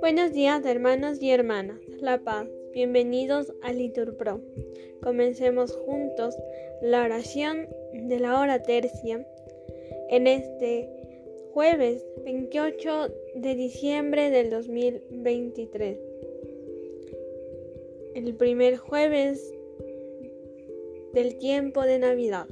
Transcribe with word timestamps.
Buenos 0.00 0.32
días 0.32 0.64
hermanos 0.64 1.20
y 1.20 1.30
hermanas, 1.30 1.78
La 2.00 2.18
Paz, 2.18 2.48
bienvenidos 2.72 3.52
a 3.60 3.72
Litur 3.72 4.16
Pro. 4.16 4.40
Comencemos 5.02 5.76
juntos 5.76 6.34
la 6.80 7.04
oración 7.04 7.68
de 7.92 8.18
la 8.18 8.40
hora 8.40 8.62
tercia 8.62 9.26
en 10.08 10.26
este 10.26 10.88
jueves 11.52 12.06
28 12.24 13.08
de 13.34 13.54
diciembre 13.56 14.30
del 14.30 14.48
2023. 14.48 15.98
El 18.14 18.34
primer 18.36 18.78
jueves 18.78 19.52
del 21.12 21.36
tiempo 21.36 21.82
de 21.82 21.98
Navidad. 21.98 22.46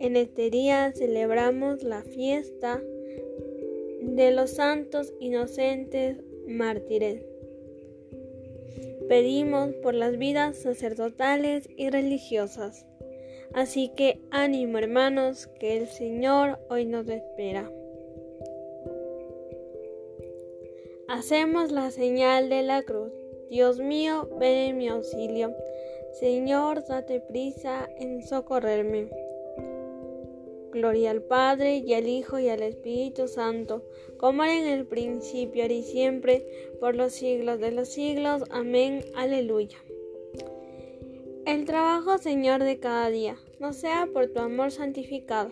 En 0.00 0.16
este 0.16 0.48
día 0.48 0.92
celebramos 0.94 1.82
la 1.82 2.02
fiesta 2.02 2.82
de 4.00 4.30
los 4.30 4.52
santos 4.52 5.12
inocentes 5.20 6.16
mártires. 6.48 7.22
Pedimos 9.10 9.74
por 9.82 9.92
las 9.92 10.16
vidas 10.16 10.56
sacerdotales 10.56 11.68
y 11.76 11.90
religiosas. 11.90 12.86
Así 13.52 13.90
que 13.94 14.18
ánimo 14.30 14.78
hermanos, 14.78 15.48
que 15.58 15.76
el 15.76 15.86
Señor 15.86 16.58
hoy 16.70 16.86
nos 16.86 17.06
espera. 17.06 17.70
Hacemos 21.08 21.72
la 21.72 21.90
señal 21.90 22.48
de 22.48 22.62
la 22.62 22.82
cruz. 22.84 23.12
Dios 23.50 23.80
mío, 23.80 24.30
ven 24.38 24.70
en 24.70 24.78
mi 24.78 24.88
auxilio. 24.88 25.54
Señor, 26.12 26.86
date 26.86 27.20
prisa 27.20 27.86
en 27.98 28.22
socorrerme. 28.22 29.10
Gloria 30.72 31.10
al 31.10 31.22
Padre 31.22 31.78
y 31.78 31.94
al 31.94 32.06
Hijo 32.06 32.38
y 32.38 32.48
al 32.48 32.62
Espíritu 32.62 33.26
Santo, 33.26 33.82
como 34.18 34.44
era 34.44 34.56
en 34.56 34.68
el 34.68 34.86
principio, 34.86 35.62
ahora 35.62 35.74
y 35.74 35.82
siempre, 35.82 36.46
por 36.78 36.94
los 36.94 37.12
siglos 37.12 37.58
de 37.58 37.72
los 37.72 37.88
siglos. 37.88 38.44
Amén. 38.50 39.04
Aleluya. 39.16 39.78
El 41.44 41.64
trabajo, 41.64 42.18
Señor, 42.18 42.62
de 42.62 42.78
cada 42.78 43.10
día, 43.10 43.36
no 43.58 43.72
sea 43.72 44.08
por 44.12 44.28
tu 44.28 44.38
amor 44.40 44.70
santificado. 44.70 45.50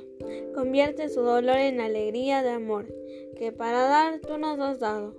Convierte 0.55 1.09
su 1.09 1.23
dolor 1.23 1.57
en 1.57 1.81
alegría 1.81 2.43
de 2.43 2.51
amor, 2.51 2.87
que 3.37 3.51
para 3.51 3.83
dar 3.89 4.21
tú 4.21 4.39
nos 4.39 4.61
has 4.61 4.79
dado. 4.79 5.17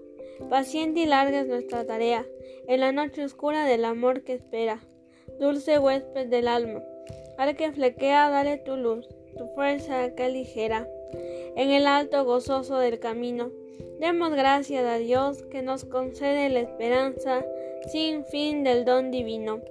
Paciente 0.50 1.02
y 1.02 1.06
larga 1.06 1.42
es 1.42 1.48
nuestra 1.48 1.86
tarea, 1.86 2.26
en 2.68 2.80
la 2.80 2.94
noche 2.94 3.26
oscura 3.26 3.66
del 3.66 3.84
amor 3.84 4.24
que 4.24 4.36
espera. 4.36 4.80
Dulce 5.40 5.78
huésped 5.78 6.28
del 6.28 6.48
alma, 6.48 6.82
al 7.38 7.58
que 7.58 7.74
flequea, 7.74 8.30
dale 8.30 8.58
tu 8.58 8.78
luz 8.78 9.06
tu 9.38 9.48
fuerza 9.48 10.14
que 10.16 10.30
ligera. 10.30 10.88
En 11.56 11.72
el 11.72 11.88
alto 11.88 12.24
gozoso 12.26 12.78
del 12.78 13.00
camino, 13.00 13.52
demos 14.00 14.32
gracias 14.32 14.86
a 14.86 14.98
Dios 14.98 15.44
que 15.44 15.62
nos 15.62 15.86
concede 15.86 16.50
la 16.50 16.62
esperanza 16.62 17.46
sin 17.92 18.26
fin 18.26 18.64
del 18.64 18.86
don 18.86 19.12
divino. 19.12 19.62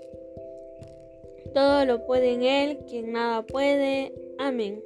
Todo 1.55 1.85
lo 1.85 2.05
puede 2.07 2.33
en 2.33 2.43
Él, 2.43 2.79
quien 2.89 3.13
nada 3.13 3.43
puede. 3.43 4.13
Amén. 4.39 4.83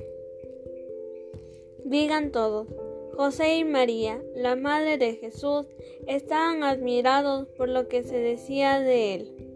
Digan 1.85 2.31
todos, 2.31 2.69
José 3.17 3.57
y 3.59 3.65
María, 3.65 4.23
la 4.35 4.57
Madre 4.57 4.97
de 4.97 5.15
Jesús, 5.17 5.67
estaban 6.07 6.63
admirados 6.63 7.49
por 7.49 7.69
lo 7.69 7.89
que 7.89 8.03
se 8.03 8.19
decía 8.19 8.81
de 8.81 9.15
Él. 9.15 9.52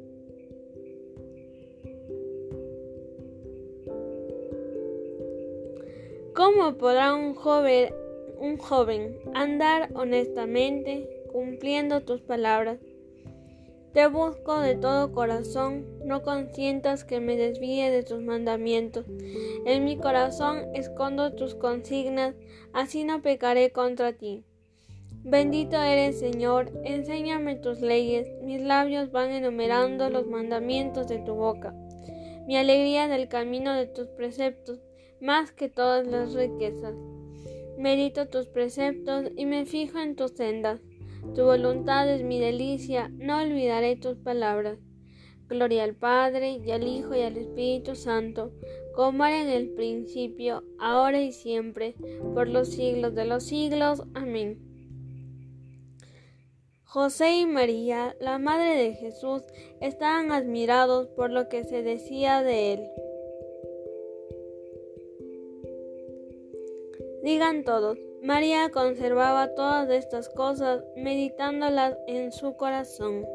¿Cómo 6.37 6.75
podrá 6.77 7.15
un 7.15 7.35
joven, 7.35 9.19
andar 9.33 9.89
honestamente 9.95 11.09
cumpliendo 11.33 12.03
tus 12.03 12.21
palabras? 12.21 12.79
Te 13.95 14.07
busco 14.07 14.61
de 14.61 14.75
todo 14.75 15.13
corazón, 15.13 15.87
no 16.05 16.23
consientas 16.23 17.05
que 17.05 17.21
me 17.21 17.39
desvíe 17.39 17.91
de 17.91 18.03
tus 18.03 18.21
mandamientos. 18.21 19.07
En 19.65 19.87
mi 19.87 19.97
corazón 19.97 20.59
escondo 20.75 21.33
tus 21.33 21.55
consignas, 21.55 22.35
así 22.75 23.05
no 23.05 23.23
pecaré 23.23 23.73
contra 23.73 24.13
ti. 24.13 24.45
Bendito 25.25 25.81
eres, 25.81 26.19
Señor, 26.19 26.71
enséñame 26.85 27.57
tus 27.57 27.81
leyes, 27.81 28.29
mis 28.43 28.61
labios 28.61 29.11
van 29.11 29.31
enumerando 29.31 30.11
los 30.11 30.27
mandamientos 30.27 31.09
de 31.09 31.17
tu 31.17 31.33
boca. 31.33 31.73
Mi 32.47 32.59
alegría 32.59 33.09
del 33.09 33.27
camino 33.27 33.73
de 33.73 33.87
tus 33.87 34.09
preceptos 34.09 34.86
más 35.21 35.53
que 35.53 35.69
todas 35.69 36.07
las 36.07 36.35
riquezas. 36.35 36.95
Medito 37.79 38.27
tus 38.29 38.47
preceptos 38.47 39.31
y 39.37 39.47
me 39.47 39.67
fijo 39.67 39.99
en 39.99 40.17
tus 40.17 40.33
sendas. 40.33 40.81
Tu 41.35 41.43
voluntad 41.43 42.09
es 42.09 42.23
mi 42.23 42.41
delicia, 42.41 43.11
no 43.13 43.43
olvidaré 43.43 43.97
tus 43.97 44.17
palabras. 44.17 44.79
Gloria 45.49 45.85
al 45.85 45.95
Padre, 45.95 46.61
y 46.65 46.71
al 46.73 46.87
Hijo, 46.87 47.15
y 47.15 47.21
al 47.21 47.37
Espíritu 47.37 47.95
Santo, 47.95 48.53
como 48.95 49.25
era 49.25 49.43
en 49.43 49.51
el 49.51 49.69
principio, 49.71 50.65
ahora 50.79 51.21
y 51.21 51.33
siempre, 51.33 51.95
por 52.35 52.49
los 52.49 52.69
siglos 52.69 53.15
de 53.15 53.27
los 53.27 53.45
siglos. 53.45 54.03
Amén. 54.15 54.59
José 56.85 57.41
y 57.41 57.47
María, 57.47 58.17
la 58.21 58.39
Madre 58.39 58.75
de 58.77 58.95
Jesús, 58.95 59.43
estaban 59.81 60.33
admirados 60.33 61.09
por 61.09 61.31
lo 61.31 61.49
que 61.49 61.63
se 61.65 61.83
decía 61.83 62.43
de 62.43 62.73
él. 62.73 62.81
Digan 67.27 67.65
todos, 67.65 67.99
María 68.23 68.71
conservaba 68.71 69.53
todas 69.57 69.91
estas 69.91 70.29
cosas, 70.29 70.85
meditándolas 70.95 71.99
en 72.07 72.31
su 72.31 72.57
corazón. 72.57 73.27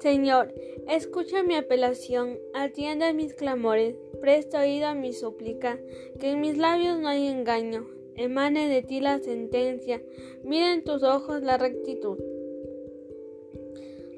Señor, 0.00 0.52
escucha 0.90 1.42
mi 1.42 1.54
apelación, 1.54 2.38
atiende 2.52 3.14
mis 3.14 3.32
clamores, 3.32 3.96
presta 4.20 4.60
oído 4.60 4.88
a 4.88 4.94
mi 4.94 5.14
súplica, 5.14 5.78
que 6.20 6.32
en 6.32 6.42
mis 6.42 6.58
labios 6.58 6.98
no 6.98 7.08
hay 7.08 7.28
engaño, 7.28 7.88
emane 8.14 8.68
de 8.68 8.82
ti 8.82 9.00
la 9.00 9.20
sentencia, 9.20 10.02
mira 10.44 10.74
en 10.74 10.84
tus 10.84 11.02
ojos 11.02 11.42
la 11.42 11.56
rectitud. 11.56 12.18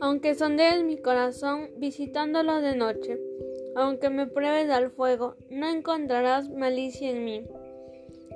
Aunque 0.00 0.34
sondees 0.34 0.82
mi 0.82 0.97
corazón 0.97 1.70
visitándolo 1.76 2.60
de 2.60 2.75
noche, 2.75 3.20
aunque 3.75 4.10
me 4.10 4.26
pruebes 4.26 4.70
al 4.70 4.91
fuego, 4.91 5.36
no 5.48 5.69
encontrarás 5.69 6.48
malicia 6.48 7.10
en 7.10 7.25
mí. 7.25 7.47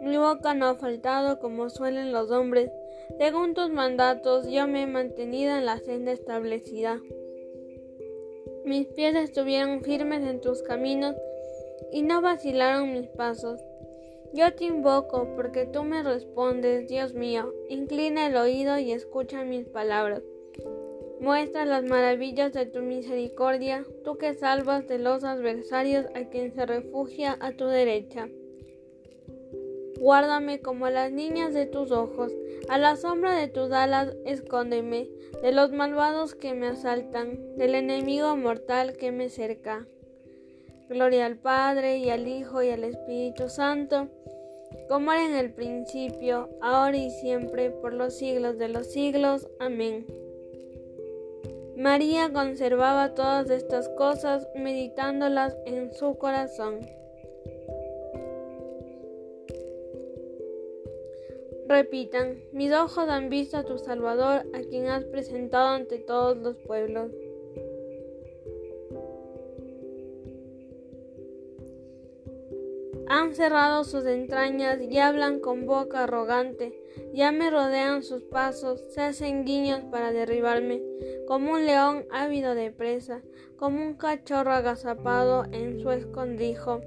Mi 0.02 0.16
boca 0.16 0.54
no 0.54 0.66
ha 0.66 0.74
faltado 0.74 1.38
como 1.38 1.70
suelen 1.70 2.12
los 2.12 2.30
hombres. 2.30 2.70
Según 3.18 3.54
tus 3.54 3.70
mandatos 3.70 4.46
yo 4.48 4.66
me 4.66 4.82
he 4.82 4.86
mantenido 4.86 5.56
en 5.56 5.66
la 5.66 5.78
senda 5.78 6.12
establecida. 6.12 7.00
Mis 8.64 8.86
pies 8.88 9.14
estuvieron 9.16 9.82
firmes 9.82 10.26
en 10.26 10.40
tus 10.40 10.62
caminos 10.62 11.16
y 11.92 12.02
no 12.02 12.20
vacilaron 12.22 12.92
mis 12.92 13.08
pasos. 13.08 13.60
Yo 14.32 14.52
te 14.54 14.64
invoco 14.64 15.28
porque 15.36 15.64
tú 15.66 15.84
me 15.84 16.02
respondes, 16.02 16.88
Dios 16.88 17.14
mío. 17.14 17.54
Inclina 17.68 18.26
el 18.26 18.36
oído 18.36 18.78
y 18.78 18.92
escucha 18.92 19.44
mis 19.44 19.68
palabras. 19.68 20.22
Muestra 21.24 21.64
las 21.64 21.84
maravillas 21.84 22.52
de 22.52 22.66
tu 22.66 22.82
misericordia, 22.82 23.86
tú 24.04 24.18
que 24.18 24.34
salvas 24.34 24.86
de 24.86 24.98
los 24.98 25.24
adversarios 25.24 26.04
a 26.14 26.24
quien 26.24 26.52
se 26.52 26.66
refugia 26.66 27.38
a 27.40 27.52
tu 27.52 27.64
derecha. 27.64 28.28
Guárdame 29.98 30.60
como 30.60 30.84
a 30.84 30.90
las 30.90 31.10
niñas 31.12 31.54
de 31.54 31.64
tus 31.64 31.92
ojos, 31.92 32.30
a 32.68 32.76
la 32.76 32.96
sombra 32.96 33.34
de 33.38 33.48
tus 33.48 33.72
alas 33.72 34.14
escóndeme, 34.26 35.08
de 35.40 35.52
los 35.52 35.72
malvados 35.72 36.34
que 36.34 36.52
me 36.52 36.66
asaltan, 36.66 37.56
del 37.56 37.74
enemigo 37.74 38.36
mortal 38.36 38.98
que 38.98 39.10
me 39.10 39.30
cerca. 39.30 39.86
Gloria 40.90 41.25
al 41.25 41.38
Padre 41.38 41.96
y 41.96 42.10
al 42.10 42.28
Hijo 42.28 42.62
y 42.62 42.69
al 42.69 42.84
Espíritu 42.84 43.49
Santo, 43.49 44.10
como 44.90 45.10
era 45.10 45.25
en 45.25 45.37
el 45.37 45.54
principio, 45.54 46.50
ahora 46.60 46.99
y 46.99 47.08
siempre, 47.08 47.70
por 47.70 47.94
los 47.94 48.14
siglos 48.14 48.58
de 48.58 48.69
los 48.69 48.93
siglos. 48.93 49.49
Amén. 49.58 50.04
María 51.76 52.32
conservaba 52.32 53.15
todas 53.15 53.50
estas 53.50 53.88
cosas 53.88 54.49
meditándolas 54.55 55.56
en 55.67 55.93
su 55.93 56.17
corazón. 56.19 56.81
Repitan, 61.67 62.38
mis 62.53 62.73
ojos 62.73 63.09
han 63.09 63.29
visto 63.29 63.56
a 63.56 63.65
tu 63.65 63.79
Salvador, 63.79 64.43
a 64.55 64.61
quien 64.61 64.87
has 64.88 65.05
presentado 65.05 65.69
ante 65.69 65.99
todos 65.99 66.37
los 66.37 66.56
pueblos. 66.59 67.11
Han 73.09 73.35
cerrado 73.35 73.85
sus 73.85 74.06
entrañas 74.06 74.79
y 74.81 74.99
hablan 74.99 75.41
con 75.41 75.67
boca 75.67 76.05
arrogante. 76.05 76.81
Ya 77.12 77.32
me 77.32 77.50
rodean 77.50 78.03
sus 78.03 78.23
pasos, 78.23 78.81
se 78.93 79.00
hacen 79.00 79.44
guiños 79.44 79.85
para 79.91 80.12
derribarme. 80.12 80.82
Como 81.26 81.53
un 81.53 81.67
león 81.67 82.05
ávido 82.11 82.55
de 82.55 82.71
presa, 82.71 83.23
como 83.56 83.82
un 83.82 83.94
cachorro 83.94 84.53
agazapado 84.53 85.44
en 85.53 85.81
su 85.81 85.91
escondrijo. 85.91 86.81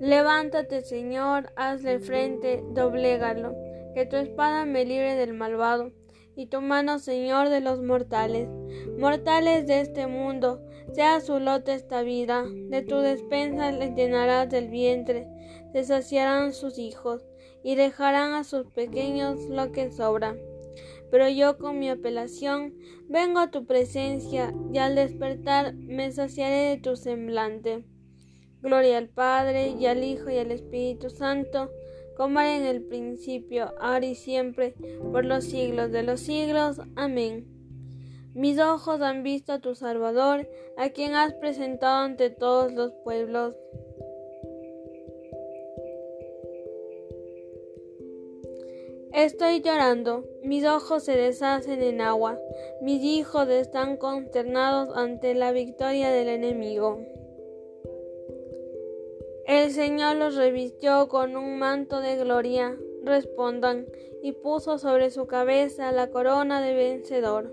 Levántate, 0.00 0.82
Señor, 0.82 1.52
hazle 1.54 2.00
frente, 2.00 2.62
doblégalo, 2.72 3.54
que 3.94 4.06
tu 4.06 4.16
espada 4.16 4.64
me 4.64 4.84
libre 4.84 5.14
del 5.14 5.34
malvado, 5.34 5.92
y 6.34 6.46
tu 6.46 6.60
mano, 6.60 6.98
Señor, 6.98 7.50
de 7.50 7.60
los 7.60 7.82
mortales. 7.82 8.48
Mortales 8.98 9.66
de 9.66 9.80
este 9.80 10.06
mundo, 10.06 10.60
sea 10.92 11.20
su 11.20 11.38
lote 11.38 11.74
esta 11.74 12.02
vida, 12.02 12.44
de 12.48 12.82
tu 12.82 12.96
despensa 12.96 13.70
les 13.70 13.94
llenarás 13.94 14.48
del 14.48 14.68
vientre, 14.68 15.28
te 15.72 15.84
saciarán 15.84 16.52
sus 16.52 16.78
hijos, 16.78 17.24
y 17.62 17.76
dejarán 17.76 18.32
a 18.32 18.44
sus 18.44 18.66
pequeños 18.66 19.38
lo 19.48 19.70
que 19.70 19.92
sobra. 19.92 20.36
Pero 21.12 21.28
yo 21.28 21.58
con 21.58 21.78
mi 21.78 21.90
apelación 21.90 22.72
vengo 23.06 23.38
a 23.38 23.50
tu 23.50 23.66
presencia, 23.66 24.54
y 24.72 24.78
al 24.78 24.94
despertar 24.94 25.74
me 25.74 26.10
saciaré 26.10 26.70
de 26.70 26.78
tu 26.78 26.96
semblante. 26.96 27.84
Gloria 28.62 28.96
al 28.96 29.10
Padre, 29.10 29.74
y 29.78 29.84
al 29.84 30.02
Hijo, 30.04 30.30
y 30.30 30.38
al 30.38 30.50
Espíritu 30.50 31.10
Santo, 31.10 31.70
como 32.16 32.40
era 32.40 32.56
en 32.56 32.64
el 32.64 32.82
principio, 32.84 33.74
ahora 33.78 34.06
y 34.06 34.14
siempre, 34.14 34.74
por 35.12 35.26
los 35.26 35.44
siglos 35.44 35.92
de 35.92 36.02
los 36.02 36.20
siglos. 36.20 36.80
Amén. 36.96 37.46
Mis 38.32 38.58
ojos 38.58 39.02
han 39.02 39.22
visto 39.22 39.52
a 39.52 39.60
tu 39.60 39.74
Salvador, 39.74 40.48
a 40.78 40.88
quien 40.88 41.14
has 41.14 41.34
presentado 41.34 42.04
ante 42.04 42.30
todos 42.30 42.72
los 42.72 42.90
pueblos. 43.04 43.54
Estoy 49.14 49.60
llorando, 49.60 50.24
mis 50.42 50.64
ojos 50.64 51.04
se 51.04 51.12
deshacen 51.12 51.82
en 51.82 52.00
agua, 52.00 52.40
mis 52.80 53.02
hijos 53.02 53.46
están 53.50 53.98
consternados 53.98 54.96
ante 54.96 55.34
la 55.34 55.52
victoria 55.52 56.10
del 56.10 56.28
enemigo. 56.28 56.98
El 59.46 59.70
Señor 59.70 60.16
los 60.16 60.36
revistió 60.36 61.08
con 61.08 61.36
un 61.36 61.58
manto 61.58 62.00
de 62.00 62.16
gloria, 62.16 62.74
respondan, 63.04 63.86
y 64.22 64.32
puso 64.32 64.78
sobre 64.78 65.10
su 65.10 65.26
cabeza 65.26 65.92
la 65.92 66.10
corona 66.10 66.62
de 66.62 66.72
vencedor. 66.72 67.52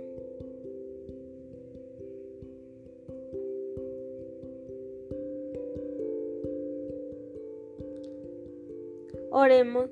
Oremos. 9.29 9.89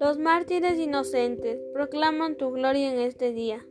Los 0.00 0.18
mártires 0.18 0.78
inocentes 0.78 1.58
proclaman 1.72 2.36
tu 2.36 2.50
gloria 2.50 2.92
en 2.92 3.00
este 3.00 3.32
día. 3.32 3.64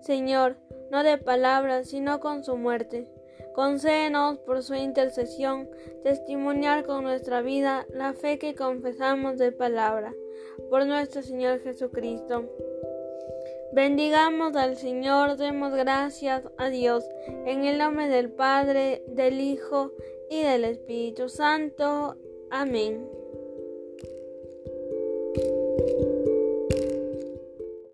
Señor, 0.00 0.56
no 0.90 1.02
de 1.02 1.18
palabras, 1.18 1.88
sino 1.88 2.20
con 2.20 2.44
su 2.44 2.56
muerte 2.56 3.08
Concédenos 3.54 4.38
por 4.38 4.62
su 4.62 4.74
intercesión 4.74 5.68
testimoniar 6.02 6.84
con 6.84 7.04
nuestra 7.04 7.42
vida 7.42 7.86
la 7.92 8.14
fe 8.14 8.38
que 8.38 8.54
confesamos 8.54 9.36
de 9.38 9.52
palabra. 9.52 10.14
Por 10.70 10.86
nuestro 10.86 11.22
Señor 11.22 11.60
Jesucristo. 11.60 12.48
Bendigamos 13.72 14.56
al 14.56 14.76
Señor, 14.76 15.36
demos 15.36 15.72
gracias 15.72 16.42
a 16.58 16.68
Dios, 16.68 17.08
en 17.46 17.64
el 17.64 17.78
nombre 17.78 18.08
del 18.08 18.30
Padre, 18.30 19.02
del 19.08 19.40
Hijo 19.40 19.92
y 20.30 20.42
del 20.42 20.64
Espíritu 20.64 21.28
Santo. 21.28 22.16
Amén. 22.50 23.21